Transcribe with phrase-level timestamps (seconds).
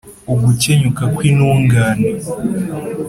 [0.33, 2.07] Ugukenyuka kw’intungane